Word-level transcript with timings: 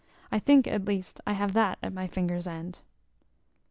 I 0.31 0.39
think, 0.39 0.65
at 0.67 0.85
least, 0.85 1.21
I 1.27 1.33
have 1.33 1.53
that 1.53 1.77
at 1.83 1.93
my 1.93 2.07
finger's 2.07 2.47
end." 2.47 2.81